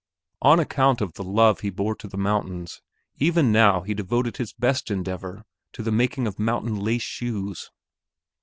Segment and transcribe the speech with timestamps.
[0.41, 2.81] On account of the love he bore to the mountains,
[3.19, 7.69] even now he devoted his best endeavor to the making of mountain lace shoes.